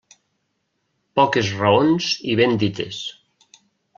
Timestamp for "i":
2.33-2.39